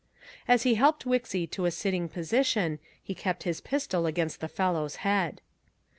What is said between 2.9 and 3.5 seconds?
he kept